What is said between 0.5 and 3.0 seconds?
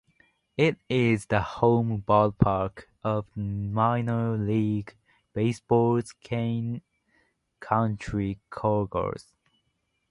It is the home ballpark